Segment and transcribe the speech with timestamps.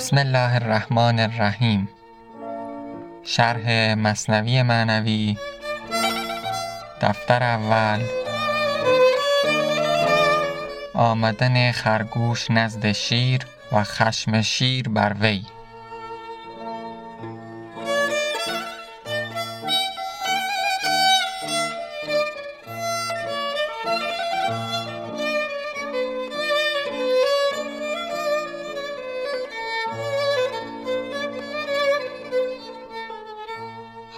[0.00, 1.88] بسم الله الرحمن الرحیم.
[3.24, 5.36] شرح مصنوی معنوی.
[7.02, 8.02] دفتر اول.
[10.94, 15.42] آمدن خرگوش نزد شیر و خشم شیر بر وی.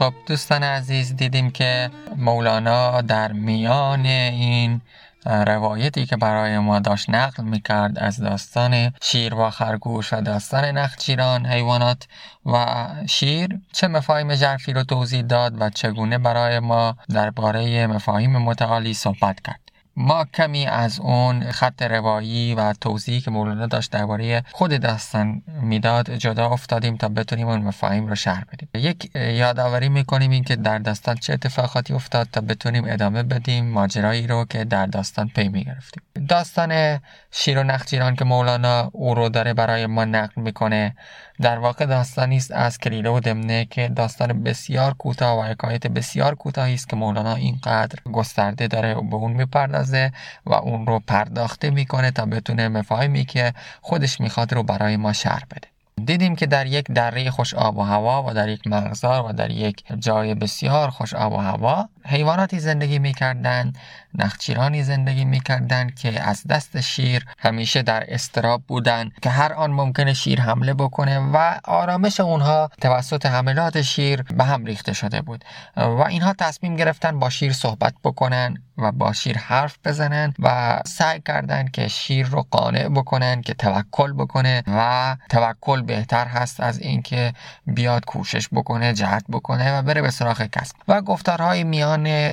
[0.02, 4.80] خب دوستان عزیز دیدیم که مولانا در میان این
[5.27, 11.46] روایتی که برای ما داشت نقل می‌کرد از داستان شیر و خرگوش و داستان نخچیران
[11.46, 12.09] حیوانات
[12.46, 18.95] و شیر چه مفاهیم ژرفی رو توضیح داد و چگونه برای ما درباره مفاهیم متعالی
[18.95, 19.62] صحبت کرد.
[19.96, 26.10] ما کمی از اون خط روایی و توضیحی که مولانا داشت درباره خود داستان می‌داد
[26.10, 28.68] جدا افتادیم تا بتونیم اون مفاهیم رو شرح بدیم.
[28.74, 34.26] یک یادآوری می‌کنیم این که در داستان چه اتفاقاتی افتاد تا بتونیم ادامه بدیم ماجرایی
[34.26, 36.02] رو که در داستان پی می‌گرفتیم.
[36.29, 40.96] داستان شیر و نخجیران که مولانا او رو داره برای ما نقل می‌کنه
[41.41, 46.35] در واقع داستانی است از کلیله و دمنه که داستان بسیار کوتاه و حکایت بسیار
[46.35, 50.13] کوتاهی است که مولانا اینقدر گسترده داره به اون می‌پردازه
[50.47, 55.43] و اون رو پرداخته می‌کنه تا بتونه مفاهیمی که خودش می‌خواد رو برای ما شرح
[55.51, 55.69] بده.
[56.05, 59.51] دیدیم که در یک دره خوش آب و هوا و در یک مغزار و در
[59.51, 63.79] یک جای بسیار خوش آب و هوا حیواناتی زندگی می‌کردند
[64.15, 70.15] نخچیرانی زندگی می‌کردند که از دست شیر همیشه در استراب بودند که هر آن ممکنه
[70.15, 75.45] شیر حمله بکنه و آرامش اونها توسط حملات شیر به هم ریخته شده بود.
[75.77, 81.21] و اینها تصمیم گرفتن با شیر صحبت بکنن و با شیر حرف بزنن و سعی
[81.21, 87.33] کردند که شیر رو قانع بکنن که توکل بکنه و توکل بهتر هست از اینکه
[87.67, 90.77] بیاد کوشش بکنه جهت بکنه و بره به سراغ کسب.
[90.89, 91.92] و گفتارهای میان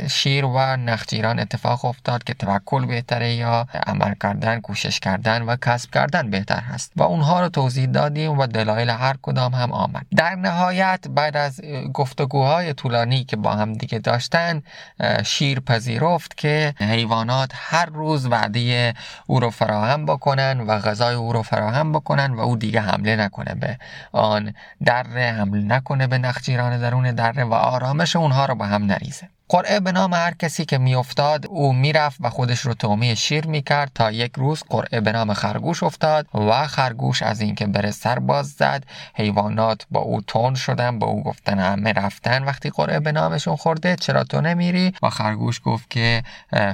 [0.09, 5.91] شیر و نخجیران اتفاق افتاد که توکل بهتره یا عمل کردن کوشش کردن و کسب
[5.91, 6.91] کردن بهتر هست.
[6.95, 10.05] و اونها رو توضیح دادیم و دلایل هر کدام هم آمد.
[10.15, 11.61] در نهایت بعد از
[11.93, 14.63] گفتگوهای طولانی که با هم دیگه داشتن
[15.25, 18.93] شیر پذیرفت که حیوانات هر روز وعده
[19.27, 23.55] او رو فراهم بکنن و غذای او رو فراهم بکنن و او دیگه حمله نکنه
[23.55, 23.77] به
[24.11, 24.53] آن
[24.85, 29.29] دره حمله نکنه به نخجیران درون دره و آرامش اونها رو با هم نریزه.
[29.51, 33.91] قرعه به نام هر کسی که میافتاد او می‌رفت و خودش رو تومی شیر می‌کرد
[33.95, 38.49] تا یک روز قرعه به نام خرگوش افتاد و خرگوش از اینکه بره سر باز
[38.49, 38.83] زد.
[39.13, 43.95] حیوانات با او تون شدن با او گفتن همه رفتن وقتی قرعه به نامشون خورده
[43.95, 46.23] چرا تو نمیری؟ و خرگوش گفت که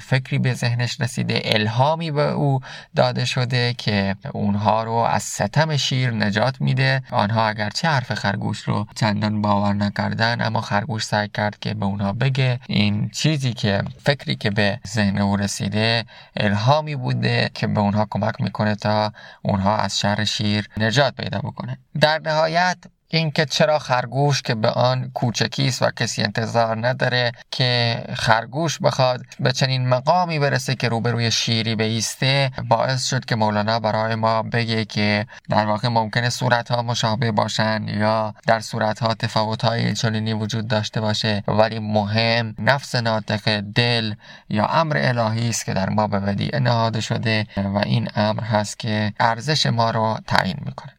[0.02, 2.60] فکری به ذهنش رسیده الهامی به او
[2.96, 7.02] داده شده که اونها رو از ستم شیر نجات میده.
[7.12, 12.14] آنها اگرچه حرف خرگوش رو چندان باور نکردن اما خرگوش سعی کرد که به اونها
[12.14, 16.06] بگه این چیزی که فکری که به ذهن او رسیده
[16.38, 21.78] الهامی بوده که به اونها کمک می‌کنه تا اونها از شر شیر نجات پیدا بکنه.
[22.00, 22.78] در نهایت
[23.18, 29.22] اینکه چرا خرگوش که به آن کوچکی است و کسی انتظار نداره که خرگوش بخواد
[29.40, 34.86] به چنین مقامی برسه که روبروی شیری بیسته باعث شد که مولانا برای ما بگه
[34.86, 40.34] که در واقع ممکنه صورت ها مشابه باشن یا در صورت ها تفاوت های چنینی
[40.34, 41.44] وجود داشته باشه.
[41.48, 44.14] ولی مهم نفس ناطق دل
[44.50, 48.80] یا امر الهی است که در ما به ودیعه نهاده شده و این امر هست
[48.80, 50.95] که ارزش ما رو تعیین می‌کنه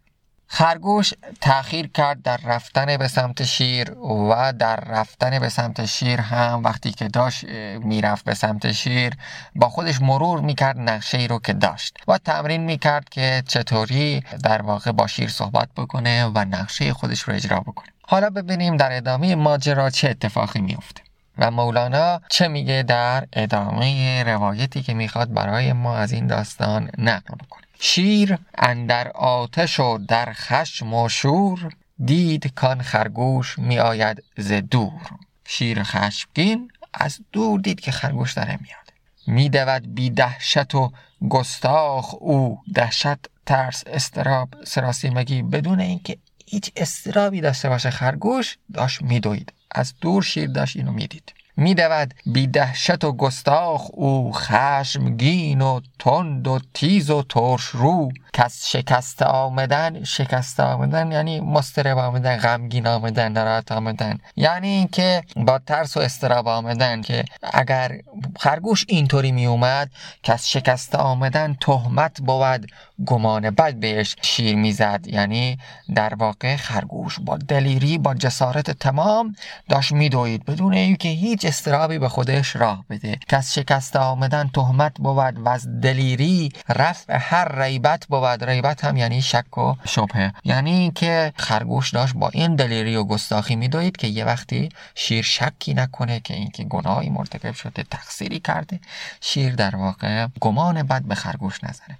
[0.49, 6.63] خرگوش تأخیر کرد در رفتن به سمت شیر و در رفتن به سمت شیر هم
[6.65, 7.45] وقتی که داشت
[7.81, 9.13] می‌رفت به سمت شیر
[9.55, 14.63] با خودش مرور می‌کرد نقشه ای رو که داشت و تمرین می‌کرد که چطوری در
[14.63, 17.89] واقع با شیر صحبت بکنه و نقشه خودش رو اجرا بکنه.
[18.09, 21.03] حالا ببینیم در ادامه ماجرا چه اتفاقی میفته
[21.39, 27.35] و مولانا چه میگه در ادامه روایتی که می‌خواد برای ما از این داستان نقل
[27.35, 27.66] بکنه.
[27.81, 31.73] شیر اندر آتش و در خشم و شور
[32.05, 35.11] دید کان خرگوش می آید ز دور.
[35.45, 38.87] شیر خشمگین از دور دید که خرگوش داره میاد
[39.27, 40.93] میدود بی دهشت و
[41.29, 42.59] گستاخ او.
[42.75, 45.43] دهشت ترس استراب سراسیمگی.
[45.43, 49.53] بدون اینکه هیچ استرابی داشته باشه خرگوش داشت میدوید.
[49.71, 51.33] از دور شیر داشت اینو می‌دید.
[51.59, 58.09] میدود بی دهشت و گستاخ او خشمگین و تند و تیز و ترش رو.
[58.33, 64.19] کس شکست آمدن شکست آمدن یعنی مسترب آمدن غمگین آمدن ناراحت آمدن.
[64.37, 67.93] یعنی اینکه با ترس و استراب آمدن که اگر
[68.39, 69.91] خرگوش اینطوری می اومد
[70.23, 72.67] کس شکست آمدن تهمت بود
[73.07, 75.01] گمان بد بهش شیر می‌زد.
[75.07, 75.59] یعنی
[75.95, 79.37] در واقع خرگوش با دلیری با جسارت تمام
[79.69, 80.45] داشت میدوید.
[80.45, 83.19] بدون اینکه هیچ استرابی به خودش راه بده.
[83.29, 88.45] کس شکست آمدن تهمت بود و از دلیری رفع هر ریبت بود.
[88.45, 90.33] ریبت هم یعنی شک و شبهه.
[90.45, 95.75] یعنی اینکه خرگوش داشت با این دلیری و گستاخی میدوید که یه وقتی شیر شکی
[95.75, 98.81] نکنه که اینکه گناهی مرتکب شده تقصیری کرده
[99.21, 101.99] شیر در واقع گمان بد به خرگوش نزنه.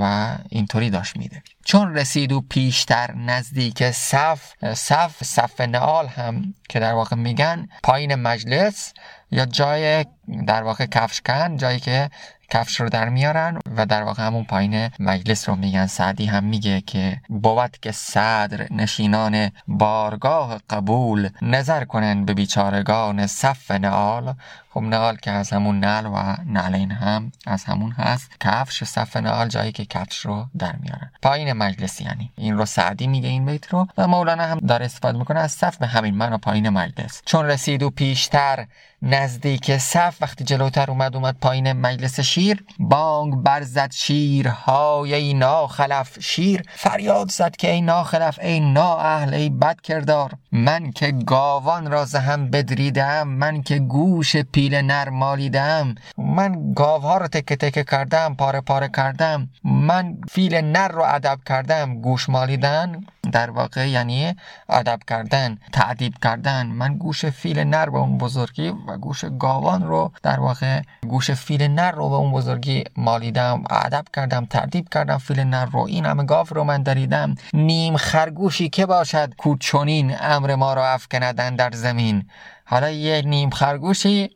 [0.00, 6.80] و اینطوری داشت میده چون رسید و پیشتر نزدیک صف صف صف نعال هم که
[6.80, 8.92] در واقع میگن پایین مجلس
[9.30, 10.04] یا جای
[10.46, 12.10] در واقع کفشکن جایی که
[12.50, 15.86] کفش رو در میارن و در واقع همون پایین مجلس رو میگن.
[15.86, 23.70] سعدی هم میگه که بود که صدر نشینان بارگاه قبول نظر کنن به بیچارگان صف
[23.70, 24.34] نعال.
[24.70, 28.30] خب نعال که از همون نل و نعلین هم از همون هست.
[28.40, 31.10] کفش صف نعال جایی که کفش رو در میارن.
[31.22, 32.32] پایین مجلس یعنی.
[32.36, 35.76] این رو سعدی میگه این بیت رو و مولانا هم داره استفاده می‌کنه از صف
[35.76, 37.22] به همین معنا پایین مجلس.
[37.24, 38.66] چون رسید و پیشتر
[39.02, 46.62] نزدیک صف وقتی جلوتر اومد اومد پایین مجلس شیر بانگ برزد شیرهای ای ناخلف شیر.
[46.74, 52.50] فریاد زد که ای ناخلف ای اهل ای بد کردار من که گاوان را هم
[52.50, 55.94] بدریدم من که گوش پیل نر مالیدم.
[56.18, 59.48] من گاوها رو تکه تکه کردم پاره پاره کردم.
[59.64, 62.00] من فیل نر رو ادب کردم.
[62.00, 64.34] گوش مالیدن؟ در واقع یعنی
[64.68, 66.66] ادب کردن تعدیب کردن.
[66.66, 71.62] من گوش فیل نر به اون بزرگی و گوش گاوان رو در واقع گوش فیل
[71.62, 75.80] نر رو به اون بزرگی مالیدم ادب کردم تعدیب کردم فیل نر رو.
[75.80, 77.34] این همه گاو رو من دریدم.
[77.54, 82.24] نیم خرگوشی که باشد کوچونین امر ما رو افکندن در زمین.
[82.64, 84.30] حالا یه نیم خرگوشی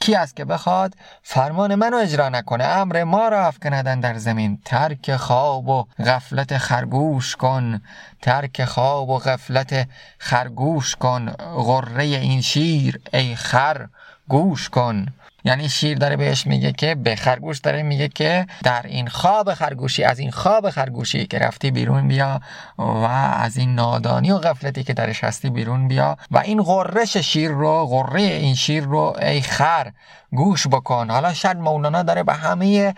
[0.00, 4.58] کی است که بخواد فرمان منو اجرا نکنه؟ امر ما را افکندن در زمین.
[4.64, 7.80] ترک خواب و غفلت خرگوش کن.
[8.22, 9.88] ترک خواب و غفلت
[10.18, 11.30] خرگوش کن.
[11.56, 13.86] غره این شیر ای خر
[14.28, 15.06] گوش کن.
[15.44, 20.04] یعنی شیر داره بهش میگه که به خرگوش داره میگه که در این خواب خرگوشی
[20.04, 22.40] از این خواب خرگوشی که رفتی بیرون بیا
[22.78, 27.50] و از این نادانی و غفلتی که درش هستی بیرون بیا و این غرش شیر
[27.50, 29.90] رو غره این شیر رو ای خر
[30.32, 31.10] گوش بکن.
[31.10, 32.94] حالا شاید مولانا داره به همه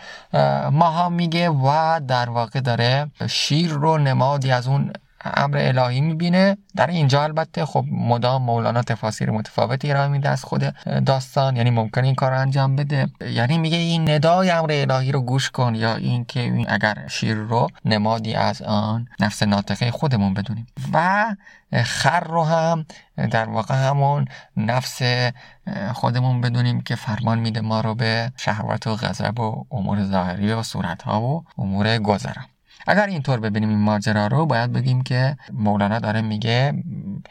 [0.73, 4.93] ماها میگه و در واقع داره شیر رو نمادی از اون
[5.25, 6.57] امر الهی می‌بینه.
[6.77, 10.75] در اینجا البته خب مدام مولانا تفاسیر متفاوتی ارائه میده از خود
[11.07, 13.09] داستان یعنی ممکن این کار انجام بده.
[13.21, 18.35] یعنی میگه این ندای امر الهی رو گوش کن یا اینکه اگر شیر رو نمادی
[18.35, 20.67] از آن نفس ناطقه خودمون بدونیم.
[20.93, 21.27] و
[21.85, 22.87] خر رو هم
[23.31, 24.25] در واقع همون
[24.57, 25.03] نفس
[25.95, 30.63] خودمون بدونیم که فرمان میده ما رو به شهوت و غضب و امور ظاهری و
[30.63, 32.43] صورت ها و امور گذرا
[32.87, 36.83] اگر اینطور ببینیم این ماجرا رو باید بگیم که مولانا داره میگه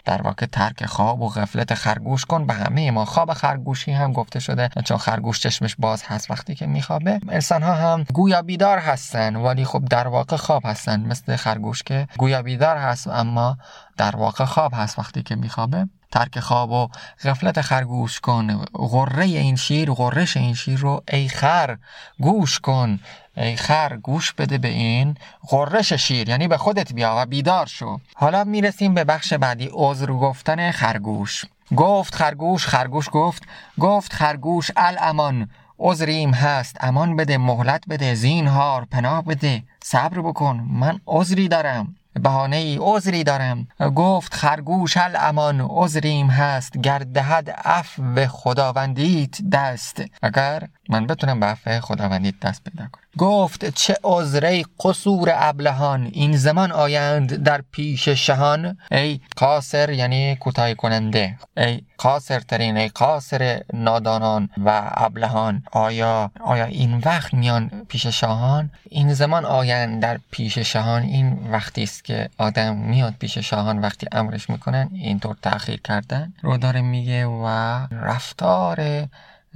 [0.05, 3.05] در واقع ترک خواب و غفلت خرگوش کن به همه ما.
[3.05, 7.19] خواب خرگوشی هم گفته شده چون خرگوش چشمش باز هست وقتی که میخوابه.
[7.29, 12.07] انسان ها هم گویا بیدار هستن ولی خب در واقع خواب هستن مثل خرگوش که
[12.17, 13.57] گویا بیدار هست اما
[13.97, 15.87] در واقع خواب هست وقتی که میخوابه.
[16.11, 16.87] ترک خواب و
[17.23, 21.77] غفلت خرگوش کن غره این شیر غرش این شیر رو ای خر
[22.19, 22.99] گوش کن.
[23.37, 25.15] ای خر گوش بده به این
[25.47, 27.99] غرش شیر یعنی به خودت بیا و بیدار شو.
[28.15, 31.45] حالا می‌رسیم به بخش بعدی عذر گفتن خرگوش.
[31.75, 33.43] گفت خرگوش خرگوش گفت
[33.79, 40.99] گفت خرگوش الامان عذریم هست امان بده مهلت بده زینهار پناه بده صبر بکن من
[41.07, 43.67] عذری دارم بهانه ای عذری دارم.
[43.95, 50.03] گفت خرگوش الامان عذریم هست گر دهد عفو خداوندیت دست.
[50.21, 53.03] اگر من بتونم به عفو خداوندیت دست پیدا کنم.
[53.17, 56.09] گفت چه عذری قصور ابلهان.
[56.11, 58.77] این زمان آیند در پیش شهان.
[58.91, 61.37] ای قاصر یعنی کوتاه کننده.
[61.57, 65.63] ای قاصر ترین ای قاصر نادانان و ابلهان.
[65.71, 71.01] آیا آیا این وقت میان پیش شاهان؟ این زمان آیند در پیش شاهان.
[71.01, 76.33] این وقتی است که آدم میاد پیش شاهان وقتی امرش می‌کنن اینطور تاخیر کردن.
[76.41, 77.47] رو داره میگه و
[77.91, 79.07] رفتار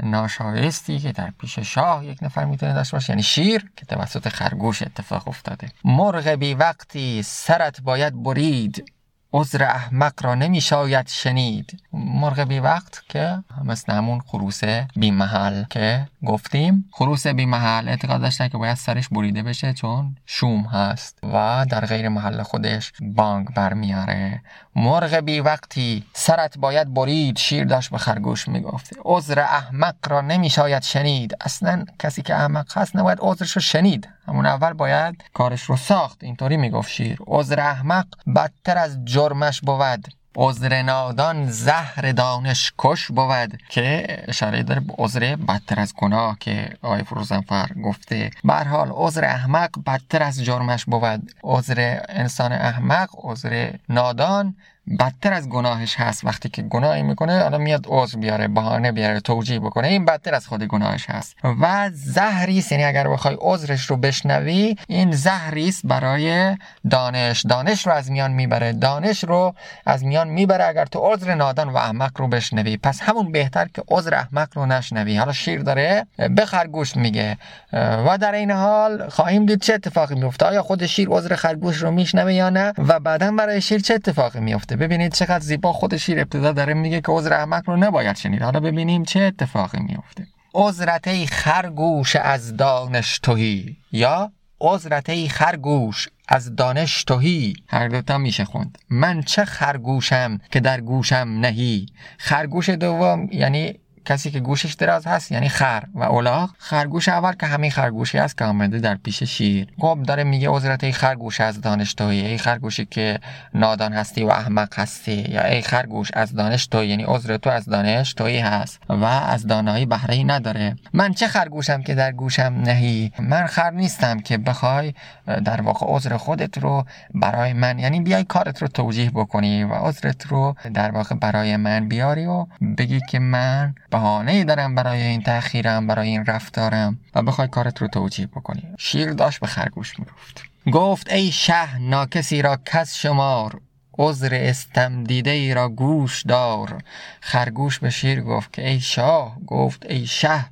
[0.03, 4.81] ناشایستی که در پیش شاه یک نفر می‌تونه داشته باشه یعنی شیر که توسط خرگوش
[4.81, 5.67] اتفاق افتاده.
[5.83, 8.91] مرغ بی وقتی سرت باید برید
[9.33, 11.79] عذر احمق را نمی شاید شنید.
[11.93, 14.63] مرغ بی وقت که مثل همون خروس
[14.95, 16.89] بی محل که گفتیم.
[16.91, 21.85] خروس بی محل اعتقاد داشتن که باید سرش بریده بشه چون شوم هست و در
[21.85, 24.41] غیر محل خودش بانگ برمیاره
[24.75, 30.50] مرغ بی وقتی سرت باید برید شیر داشت به خرگوش می‌گفته عذر احمق را نمی
[30.50, 31.38] شاید شنید.
[31.41, 34.10] اصلا کسی که احمق هست نباید عذرش رو شنید.
[34.27, 36.24] همون اول باید کارش رو ساخت.
[36.24, 37.17] اینطوری می‌گفت شیر.
[37.27, 38.05] عذر احمق
[38.36, 40.08] بدتر از جرمش بود.
[40.35, 43.61] عذر نادان زهر دانش کش بود.
[43.69, 48.31] که اشاره داره به عذر بدتر از گناه که آقای فروزنفر گفته.
[48.43, 51.31] به حال عذر احمق بدتر از جرمش بود.
[51.43, 54.55] عذر انسان احمق عذر نادان
[54.99, 56.25] بدتر از گناهش هست.
[56.25, 59.87] وقتی که گناهی می‌کنه حالا میاد عذر بیاره بهانه بیاره توجیه بکنه.
[59.87, 61.35] این بدتر از خود گناهش هست.
[61.61, 66.57] و زهریست یعنی اگر بخوای عذرش رو بشنوی این زهریست برای
[66.89, 67.45] دانش.
[67.45, 68.73] دانش رو از میان می‌بره.
[68.73, 72.77] دانش رو از میان می‌بره اگر تو عذر نادان و احمق رو بشنوی.
[72.77, 75.17] پس همون بهتر که عذر احمق رو نشنوی.
[75.17, 77.37] حالا شیر داره به خرگوش میگه.
[77.73, 81.91] و در این حال خواهیم دید چه اتفاقی میفته آیا خود شیر عذر خرگوش رو
[81.91, 86.20] میشنوه یا نه؟ و بعدا برای شیر چه اتفاقی میفته ببینید چقدر زیبا خود شیر
[86.20, 88.41] ابتدا داره میگه که عذر احمق رو نباید شنید.
[88.41, 97.03] حالا ببینیم چه اتفاقی میفته عذرت خرگوش از دانش توهی یا عذرت خرگوش از دانش
[97.03, 98.77] توهی هر دوتا میشه خوند.
[98.89, 101.86] من چه خرگوشم که در گوشم نهی؟
[102.17, 106.50] خرگوش دوم یعنی کسی که گوشش دراز هست یعنی خر و اولاغ.
[106.57, 109.67] خرگوش اول که همین خرگوشی است که آمده در پیش شیر.
[109.79, 113.19] خب داره میگه عذرت ای خرگوش از دانش توی ای خرگوشی که
[113.53, 117.65] نادان هستی و احمق هستی یا ای خرگوش از دانش توی یعنی عذر تو از
[117.65, 120.75] دانش توی هست و از دانایی بهره نداره.
[120.93, 124.93] من چه خرگوشم که در گوشم نهی؟ من خر نیستم که بخوای
[125.25, 130.27] در واقع عذر خودت رو برای من یعنی بیای کارت رو توجیه بکنی و عذرت
[130.27, 132.45] رو در واقع برای من بیاری و
[132.77, 137.87] بگی که من بهانه دارم برای این تأخیرم برای این رفتارم و بخوای کارت رو
[137.87, 138.63] توجیه بکنی.
[138.77, 143.61] شیر داشت به خرگوش می‌گفت گفت ای شه ناکسی را کس شمار
[143.97, 146.83] عذر استم دیده ای را گوش دار.
[147.21, 149.37] خرگوش به شیر گفت که ای شاه.
[149.47, 150.45] گفت ای شه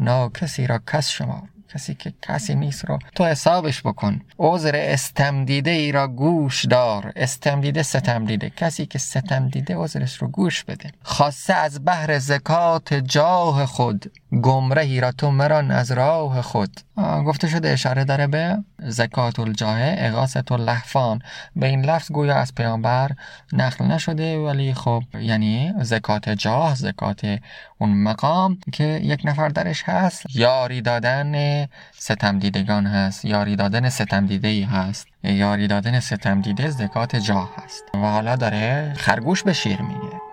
[0.00, 1.48] ناکسی را کس شمار.
[1.74, 4.20] کسی که کسی نیست رو تو حسابش بکن.
[4.38, 7.12] عذر استم دیده ای را گوش دار.
[7.16, 10.90] استم دیده کسی که ستم دیده عذرش رو گوش بده.
[11.02, 14.12] خاصه از بحر زکات جاه خود.
[14.42, 16.80] گمرهی را تو مران از راه خود.
[17.26, 21.22] گفته شده اشاره داره به زکات الجاه اغاثت اللحفان
[21.56, 23.10] به این لفظ گویا از پیامبر
[23.52, 27.38] نقل نشده ولی خب یعنی زکات جاه زکات
[27.78, 34.26] اون مقام که یک نفر درش هست یاری دادن ستم دیدگان هست یاری دادن ستم
[34.26, 37.84] دیده ای هست یاری دادن ستم دیده زکات جاه هست.
[37.94, 40.29] و حالا داره خرگوش به شیر میگه.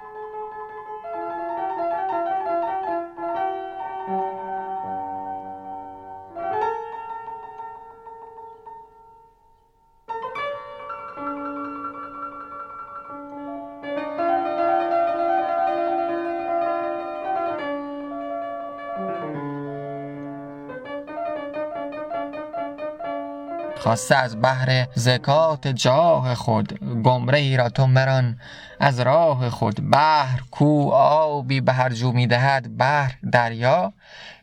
[23.87, 26.79] خواسته از بحر زکات جاه خود.
[27.03, 28.39] گمره ای را تو مران
[28.79, 29.89] از راه خود.
[29.91, 33.93] بحر کو آبی به هر جو می‌دهد بحر دریا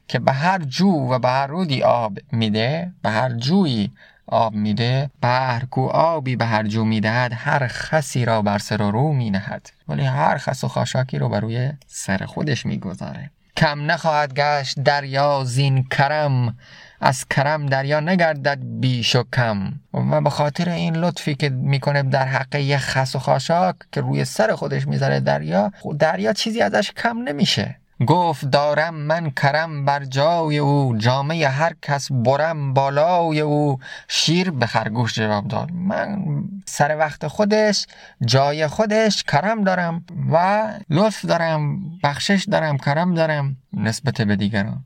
[0.09, 2.93] که به هر جو و به هر رودی آب میده.
[3.03, 3.93] به هر جویی
[4.27, 5.11] آب میده.
[5.21, 9.71] بحر کو آبی به هر جو می‌دهد هر خسی را بر سر و رو مینهد
[9.89, 15.45] ولی هر خس و خاشاکی رو بر روی سر خودش می‌گذاره کم نخواهد گشت دریا
[15.45, 16.57] زین کرم.
[17.01, 19.73] از کرم دریا نگردد بیش و کم.
[19.95, 24.25] و به خاطر این لطفی که می‌کنه در حق یه خس و خاشاک که روی
[24.25, 27.77] سر خودش می‌ذاره دریا دریا چیزی ازش کم نمیشه.
[28.07, 33.79] گفت دارم من کرم بر جای او جامعه هر کس برم بالای او.
[34.09, 36.25] شیر به خرگوش جواب داد من
[36.67, 37.87] سر وقت خودش
[38.25, 43.57] جای خودش کرم دارم و لطف دارم بخشش دارم کرم دارم.
[43.73, 44.85] نسبت به دیگران.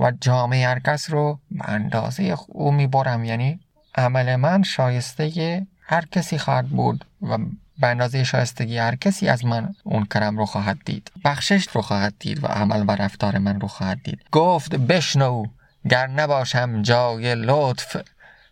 [0.00, 3.24] و جامعه هر کس رو به اندازه او می‌برم.
[3.24, 3.60] یعنی
[3.94, 7.38] عمل من شایسته هر کسی خواهد بود و
[7.78, 12.14] به اندازه شایستگی هر کسی از من اون کرم رو خواهد دید بخشش رو خواهد
[12.18, 14.20] دید و عمل و رفتار من رو خواهد دید.
[14.32, 15.44] گفت بشنو
[15.90, 17.96] گر نباشم جای لطف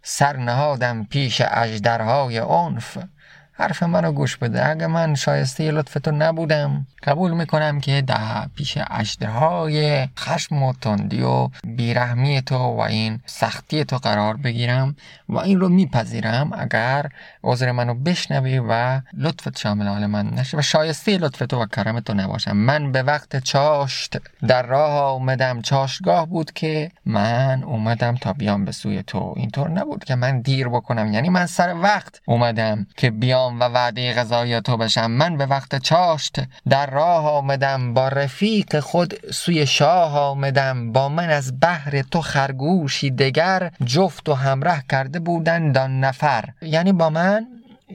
[0.02, 2.98] سر نهادم پیش اجدرهای عنف.
[3.62, 4.68] حرف منو گوش بده.
[4.68, 6.86] اگه من شایسته لطف تو نبودم.
[7.02, 8.76] قبول می‌کنم که در پیش
[9.22, 14.96] های خشم و تندی و بیرحمی تو و این سختی تو قرار بگیرم
[15.28, 17.06] و این رو میپذیرم اگر
[17.44, 20.58] عذر منو بشنوی و لطفت شامل حال من نشه.
[20.58, 22.56] و شایسته لطف تو و کرم تو نباشم.
[22.56, 25.62] من به وقت چاشت در راه آمدم.
[25.62, 29.34] چاشتگاه بود که من اومدم تا بیام به سوی تو.
[29.36, 31.12] اینطور نبود که من دیر بکنم.
[31.12, 35.10] یعنی من سر وقت اومدم که بیام و وعده غذای تو بشم.
[35.10, 37.94] من به وقت چاشت در راه آمدم.
[37.94, 40.92] با رفیق خود سوی شاه آمدم.
[40.92, 46.44] با من از بحر تو خرگوشی دگر جفت و همراه کرده بودند دان نفر.
[46.62, 47.31] یعنی با من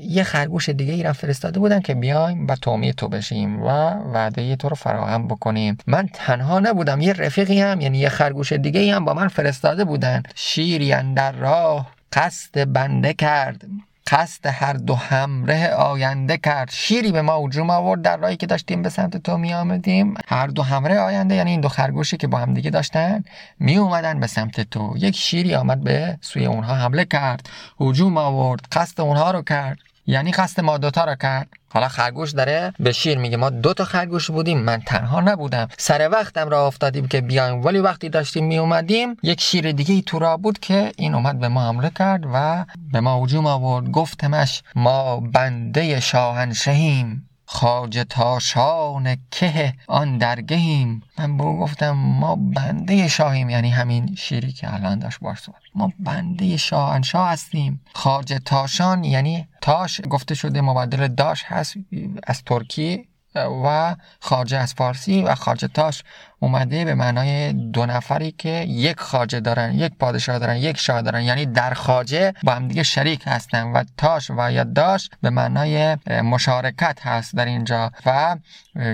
[0.02, 3.68] یه خرگوش دیگه ای را فرستاده بودن که بیایم و تومی تو بشیم و
[4.14, 5.78] وعده تو رو فراهم بکنیم.
[5.88, 10.24] من تنها نبودم یه رفیقی هم یعنی یه خرگوش دیگه هم با من فرستاده بودن.
[10.36, 13.66] شیری در راه قصد بنده کرد.
[14.12, 16.70] قصد هر دو همره آینده کرد.
[16.72, 20.14] شیری به ما هجوم آورد در راهی که داشتیم به سمت تو می آمدیم.
[20.28, 23.24] هر دو همره آینده یعنی این دو خرگوشی که با هم دیگه داشتن
[23.60, 24.94] می اومدن به سمت تو.
[24.98, 27.50] یک شیری آمد به سوی اونها حمله کرد.
[27.80, 29.78] هجوم آورد قصد اونها رو کرد.
[30.08, 33.86] یعنی قصد ما دوتا رو کرد؟ حالا خرگوش داره به شیر میگه ما دو تا
[33.86, 35.68] خرگوش بودیم من تنها نبودم.
[35.78, 40.02] سر وقتم را افتادیم که بیایم ولی وقتی داشتیم می اومدیم یک شیر دیگه ای
[40.02, 43.92] تو را بود که این اومد به ما حمله کرد و به ما هجوم آورد.
[43.92, 47.30] گفتمش ما بنده شاهنشهیم.
[47.50, 51.04] خاج تاشان که آن درگهیم.
[51.20, 53.50] من به گفتم ما بنده شاهیم.
[53.50, 57.82] یعنی همین شیری که الان داشت باش ما بنده شاهنشاه هستیم.
[57.94, 61.76] خاج تاشان یعنی تاش گفته شده مبادل داش هست
[62.24, 66.04] از ترکی و خاجه از فارسی و خاجه تاش
[66.40, 71.22] اومده به معنای دو نفری که یک خاجه دارن یک پادشاه دارن یک شاه دارن.
[71.22, 75.98] یعنی در خاجه با هم دیگه شریک هستن و تاش و یا داش به معنای
[76.24, 77.92] مشارکت هست در اینجا.
[78.06, 78.38] و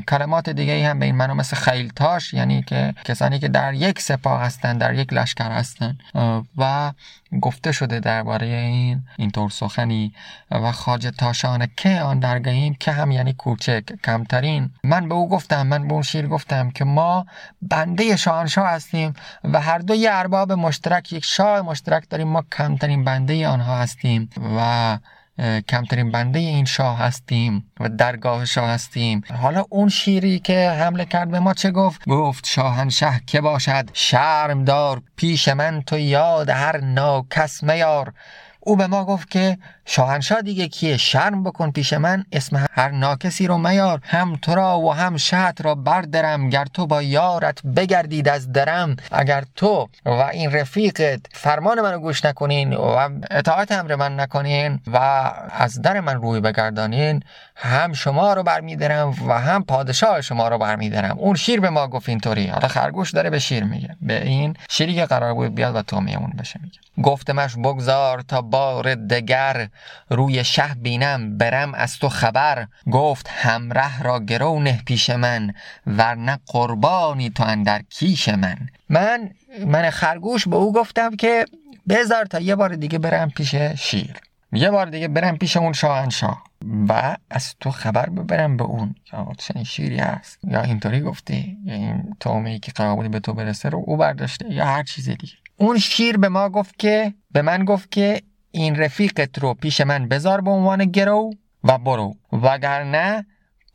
[0.07, 3.99] کلمات دیگه هم به این معنی مثل خیل تاش یعنی که کسانی که در یک
[3.99, 5.97] سپاه هستن در یک لشکر هستن.
[6.57, 6.91] و
[7.41, 10.13] گفته شده درباره این اینطور سخنی.
[10.51, 14.69] و خاجه تاشان که آن درگهیم که هم یعنی کوچک کمترین.
[14.83, 17.25] من به او گفتم من به اون شیر گفتم که ما
[17.61, 19.13] بنده شاهنشاه هستیم
[19.43, 22.27] و هر دو یه ارباب مشترک یک شاه مشترک داریم.
[22.27, 24.97] ما کمترین بنده آنها هستیم و
[25.67, 29.21] کمترین بنده این شاه هستیم و درگاه شاه هستیم.
[29.41, 34.63] حالا اون شیری که حمله کرد به ما چه گفت؟ گفت شاهنشه که باشد شرم
[34.63, 38.13] دار پیش من تو یاد هر ناکس میار.
[38.59, 43.47] او به ما گفت که شاهنشاه دیگه کیه؟ شرم بکن پیش من اسم هر ناکسی
[43.47, 43.99] رو میار.
[44.03, 48.95] هم تو را و هم شهد را بردرم گر تو با یارت بگردید از درم.
[49.11, 54.97] اگر تو و این رفیقت فرمان منو گوش نکنین و اطاعت امر من نکنین و
[55.51, 57.23] از در من روی بگردانین
[57.55, 61.19] هم شما رو برمیدارم و هم پادشاه شما رو برمیدارم.
[61.19, 62.47] اون شیر به ما گفت اینطوری.
[62.47, 63.95] حالا خرگوش داره به شیر میگه.
[64.01, 66.79] به این شیری که قرار بود بیاد و تو میمون بشه میگه.
[67.03, 69.67] گفتمش بگذار تا بار دگر
[70.09, 72.67] روی شه بینم برم از تو خبر.
[72.91, 75.53] گفت همره را گرو نه پیش من
[75.87, 78.57] ورنه قربانی تو اندر کیش من.
[78.89, 79.29] من
[79.67, 81.45] من خرگوش به او گفتم که
[81.89, 84.15] بذار تا یه بار دیگه برم پیش شیر.
[84.51, 86.43] یه بار دیگه برم پیش اون شاهنشاه.
[86.89, 88.95] و از تو خبر ببرم به اون.
[89.13, 90.39] یا چنین شیری هست.
[90.43, 94.53] یا اینطوری گفته یا این تومه که قرار به تو برسه رو او برداشته.
[94.53, 95.33] یا هر چیز دیگه.
[95.57, 98.21] اون شیر به ما گفت که به من گفت که
[98.55, 102.13] این رفیقت رو پیش من بذار به عنوان گرو و برو.
[102.31, 103.25] وگرنه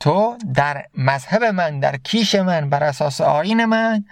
[0.01, 4.05] تو در مذهب من در کیش من بر اساس آین من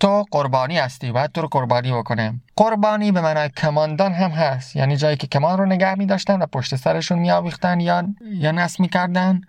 [0.00, 1.12] تو قربانی هستی.
[1.12, 2.40] باید تو رو قربانی بکنم.
[2.56, 4.76] قربانی به معنای کماندان هم هست.
[4.76, 8.80] یعنی جایی که کمان رو نگه می داشتن و پشت سرشون می یا یا نصب
[8.80, 9.40] می کردن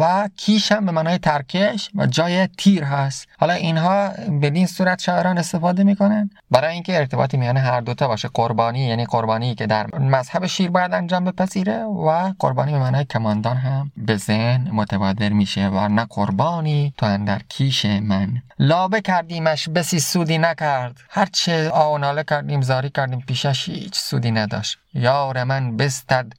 [0.00, 3.28] و کیش هم به معنای ترکش و جای تیر هست.
[3.38, 4.08] حالا اینها
[4.42, 6.30] بدین صورت شاعران استفاده می‌کنن.
[6.50, 8.28] برای اینکه ارتباطی میان هر دوتا باشه.
[8.34, 13.56] قربانی یعنی قربانی که در مذهب شیر باید انجام بپذیره و قربانی به معنای کماندان
[13.56, 15.68] هم به ذهن متبادر میشه.
[15.68, 18.42] و نه قربانی تو اندر کیش من.
[18.58, 20.96] لابه کردیمش بسی سودی نکرد.
[21.10, 24.78] هرچه آوناله کردیم زاری کردیم پیشش هیچ سودی نداشت.
[24.94, 26.32] یار من بستد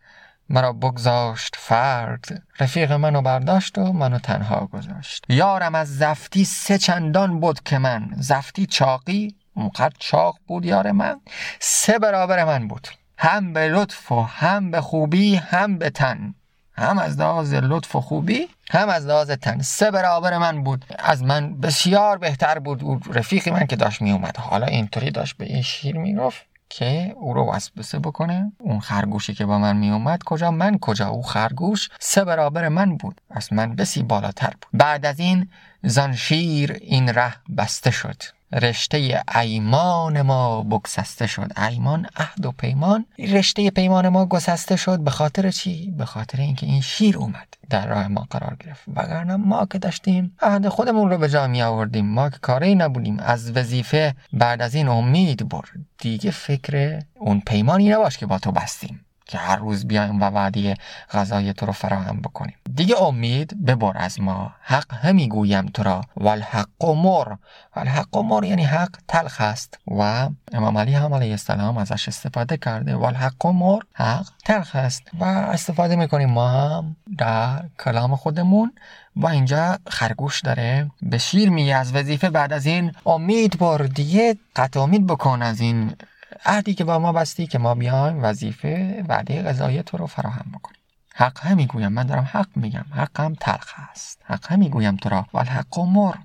[0.50, 2.44] مرا بگذاشت فرد.
[2.60, 5.26] رفیق منو برداشت و منو تنها گذاشت.
[5.30, 8.10] یارم از زفتی سه چندان بود که من.
[8.18, 11.22] زفتی چاقی اونقدر چاق بود یار من.
[11.60, 12.88] سه برابر من بود.
[13.18, 16.34] هم به لطف و هم به خوبی هم به تن.
[16.74, 19.62] هم از لحاظ لطف و خوبی هم از لحاظ تن.
[19.62, 20.86] سه برابر من بود.
[21.00, 22.84] از من بسیار بهتر بود.
[22.84, 26.49] او رفیقی من که داشت می اومد حالا اینطوری داشت به این شیر می‌گفت.
[26.70, 28.52] که او رو وسوسه بکنه.
[28.60, 32.98] اون خرگوشی که با من می اومد کجا من کجا او خرگوش؟ سه برابر من
[32.98, 33.22] بود.
[33.30, 34.68] از من بسی بالاتر بود.
[34.74, 35.50] بعد از این
[35.84, 38.39] زان شیر این ره بسته شد.
[38.52, 41.52] رشته ایمان ما بگسسته شد.
[41.70, 43.06] ایمان عهد و پیمان.
[43.20, 45.00] رشته پیمان ما گسسته شد.
[45.00, 47.48] به خاطر چی؟ به خاطر اینکه این شیر اومد.
[47.70, 48.84] در راه ما قرار گرفت.
[48.88, 52.06] وگرنه ما که داشتیم عهد خودمون رو به جا می آوردیم.
[52.06, 53.20] ما که کاری نبودیم.
[53.20, 55.62] از وظیفه بعد از این امید بر
[55.98, 59.06] دیگه فکر اون پیمانی نباش که با تو بستیم.
[59.30, 60.76] که هر روز بیایم و وعده
[61.12, 62.56] غذای تو رو فراهم بکنیم.
[62.76, 64.54] دیگه امید ببر از ما.
[64.62, 66.02] حق همی گویم تو را.
[66.18, 67.36] والحق مر.
[67.76, 69.80] والحق مر یعنی حق تلخ است.
[69.88, 72.96] و امام علی هم علیه السلام ازش استفاده کرده.
[72.96, 75.04] والحق مر حق تلخ است.
[75.20, 78.74] و استفاده می‌کنیم ما هم در کلام خودمون.
[79.16, 80.92] و اینجا خرگوش داره.
[81.02, 83.78] به شیر میگه از وظیفه بعد از این امید بر.
[83.78, 85.96] دیگه قطع امید بکن از این
[86.46, 90.80] عهدی که با ما بستی که ما بیایم وظیفه وعده غذای تو رو فراهم بکنیم.
[91.16, 92.86] حق هم می‌گویم من دارم حق میگم.
[92.96, 94.22] حق هم تلخ است.
[94.26, 95.26] حق هم می‌گویم تو را.
[95.34, 96.16] والحق مر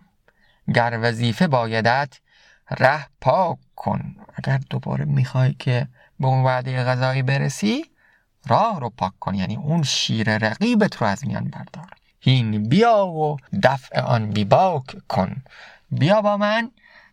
[0.75, 2.21] گر وظیفه بایدت
[2.71, 4.17] ره پاک کن.
[4.35, 5.89] اگر دوباره می‌خوای که
[6.21, 7.85] به اون وعده غذایی برسی
[8.47, 9.35] راه رو پاک کن.
[9.35, 11.91] یعنی اون شیر رقیبت رو از میان بردار.
[12.21, 15.43] هین بیا و دفع آن بیباک کن.
[15.91, 16.71] بیا با من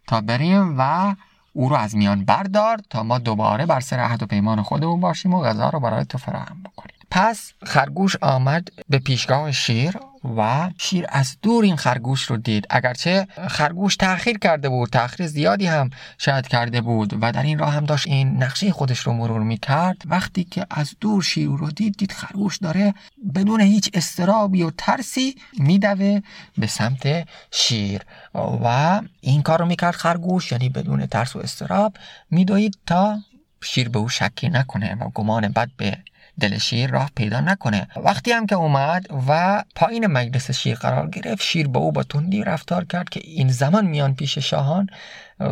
[0.07, 1.15] تا بریم و
[1.53, 5.33] او رو از میان بردار تا ما دوباره بر سر عهد و پیمان خودمون باشیم
[5.33, 7.00] و غذا رو برای تو فراهم بکنیم.
[7.11, 9.97] پس خرگوش آمد به پیشگاه شیر
[10.37, 12.67] و شیر از دور این خرگوش رو دید.
[12.69, 17.73] اگرچه خرگوش تأخیر کرده بود تأخیر زیادی هم شاید کرده بود و در این راه
[17.73, 21.71] هم داشت این نقشه خودش رو مرور می کرد وقتی که از دور شیر رو
[21.71, 22.93] دید دید خرگوش داره
[23.35, 26.21] بدون هیچ استرابی و ترسی میدوه
[26.57, 28.01] به سمت شیر
[28.35, 31.97] و این کار رو می‌کرد خرگوش یعنی بدون ترس و استراب
[32.29, 33.19] میدوید تا
[33.63, 35.97] شیر به او شکی نکنه و گمان بد به
[36.39, 37.87] دل شیر راه پیدا نکنه.
[37.95, 42.43] وقتی هم که اومد و پایین مجلس شیر قرار گرفت شیر به او با تندی
[42.43, 44.87] رفتار کرد که این زمان میان پیش شاهان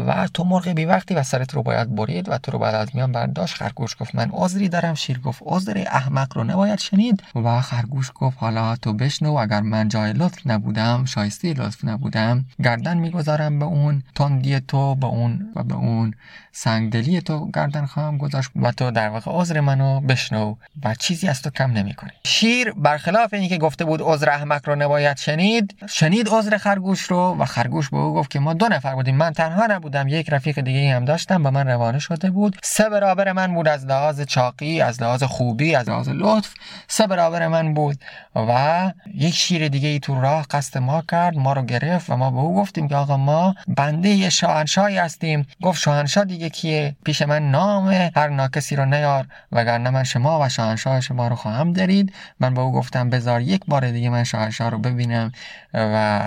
[0.07, 2.89] و تو مرغ بی وقتی و سرت رو باید برید و تو رو بعد از
[2.93, 3.55] میان برداشت.
[3.55, 7.23] خرگوش گفت من عذری دارم شیر گفت عذر احمق رو نباید شنید.
[7.35, 12.97] و خرگوش گفت حالا تو بشنو اگر من جای لطف نبودم شایسته لطف نبودم گردن
[12.97, 16.13] می‌گذارم به اون تندی تو به اون و به اون
[16.51, 21.41] سنگدلی تو گردن خواهم گذاشت و تو در واقع عذر منو بشنو و چیزی از
[21.41, 26.57] تو کم نمی‌کنه شیر برخلاف اینکه گفته بود عذر احمق رو نباید شنید شنید عذر
[26.57, 30.07] خرگوش رو و خرگوش به او گفت که ما دو نفر بودیم من تنها بودم
[30.07, 32.57] یک رفیق دیگه هم داشتم با من روانه شده بود.
[32.63, 36.53] سه برابر من بود از لحاظ چاقی از لحاظ خوبی از لحاظ لطف.
[36.87, 37.97] سه برابر من بود
[38.35, 42.31] و یک شیر دیگه ای تو راه قصد ما کرد ما رو گرفت و ما
[42.31, 45.47] به او گفتیم که آقا ما بنده شاهنشاهی هستیم.
[45.61, 50.49] گفت شاهنشاه دیگه کیه؟ پیش من نام هر ناکسی رو نیار وگرنه من شما و
[50.49, 52.13] شاهنشاه شما رو خواهم دارید.
[52.39, 55.31] من به او گفتم بذار یک بار دیگه من شاهنشاه رو ببینم
[55.73, 55.77] و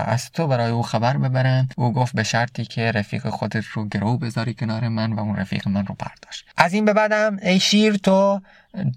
[0.06, 1.68] از تو برای او خبر ببرم.
[1.76, 5.68] او گفت به شرطی که رفیق خودت رو گرو بذاری کنار من و اون رفیق
[5.68, 8.40] من رو برداشت از این به بعدم ای شیر تو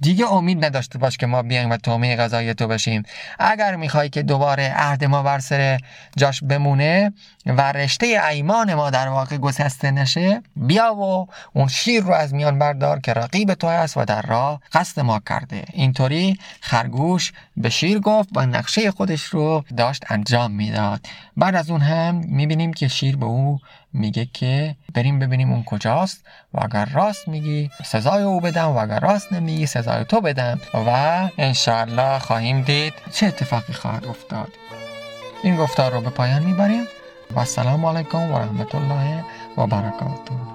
[0.02, 3.04] دیگه امید نداشته باش که ما بیایم و تومه غذای تو بشیم.
[3.40, 5.80] اگر می‌خوای که دوباره عهد ما بر سر
[6.18, 7.14] جاش بمونه
[7.46, 12.60] و رشته ایمان ما در واقع گسسته نشه بیا و اون شیر رو از میان
[12.60, 15.64] بردار که رقیب تو است و در راه قصد ما کرده.
[15.74, 21.06] اینطوری خرگوش به شیر گفت و نقشه خودش رو داشت انجام می‌داد.
[21.38, 23.60] بعد از اون هم می‌بینیم که شیر به او
[23.96, 29.00] میگه که بریم ببینیم اون کجاست و اگر راست میگی سزای او بدم و اگر
[29.00, 30.90] راست نمیگی سزای تو بدم و
[31.38, 32.94] انشاءالله خواهیم دید.
[33.14, 34.50] چه اتفاقی خواهد افتاد؟
[35.44, 36.84] این گفتار رو به پایان می‌بریم.
[37.32, 39.24] و السلام علیکم و رحمت الله
[39.58, 40.55] و برکاته.